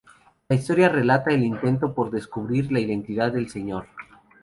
[0.49, 3.87] La historia relata el intento por descubrir la identidad del Sr.